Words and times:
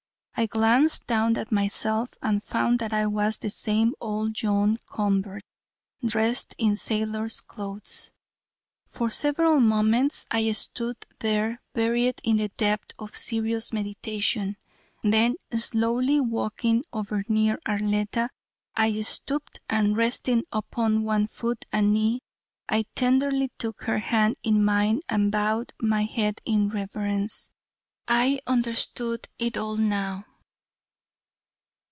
I 0.33 0.47
glanced 0.47 1.05
down 1.05 1.37
at 1.37 1.51
myself 1.51 2.15
and 2.19 2.43
found 2.43 2.79
that 2.79 2.91
I 2.93 3.05
was 3.05 3.37
the 3.37 3.51
same 3.51 3.93
old 4.01 4.33
John 4.33 4.79
Convert 4.87 5.43
dressed 6.03 6.55
in 6.57 6.75
sailor's 6.75 7.41
clothes. 7.41 8.09
For 8.87 9.11
several 9.11 9.59
moments 9.59 10.25
I 10.31 10.51
stood 10.53 10.97
there 11.19 11.61
buried 11.75 12.21
in 12.23 12.37
the 12.37 12.47
depth 12.57 12.95
of 12.97 13.15
serious 13.15 13.71
meditation. 13.71 14.57
Then 15.03 15.35
slowly 15.53 16.19
walking 16.19 16.85
over 16.91 17.21
near 17.27 17.59
Arletta, 17.67 18.29
I 18.75 18.99
stooped 19.01 19.59
and 19.69 19.95
resting 19.95 20.45
upon 20.51 21.03
one 21.03 21.27
foot 21.27 21.65
and 21.71 21.93
knee, 21.93 22.21
I 22.67 22.85
tenderly 22.95 23.51
took 23.59 23.83
her 23.83 23.99
hand 23.99 24.37
in 24.41 24.65
mine 24.65 25.01
and 25.07 25.31
bowed 25.31 25.73
my 25.79 26.05
head 26.05 26.41
in 26.45 26.69
reverence. 26.69 27.51
I 28.07 28.41
understood 28.47 29.27
it 29.37 29.55
all 29.55 29.77
now. 29.77 30.25